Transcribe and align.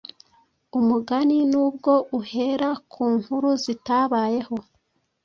Umugani 0.79 1.37
n’ubwo 1.51 1.91
uhera 2.19 2.69
ku 2.91 3.03
nkuru 3.19 3.49
zitabayeho, 3.63 4.55